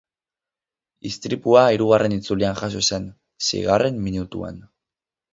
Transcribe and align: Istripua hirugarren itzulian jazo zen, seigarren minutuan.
Istripua 1.09 1.65
hirugarren 1.75 2.15
itzulian 2.15 2.57
jazo 2.61 2.81
zen, 2.95 3.05
seigarren 3.49 3.99
minutuan. 4.07 4.57